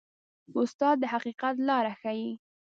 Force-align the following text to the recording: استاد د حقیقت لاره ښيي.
استاد 0.61 0.95
د 0.99 1.03
حقیقت 1.13 1.55
لاره 1.69 1.93
ښيي. 2.01 2.31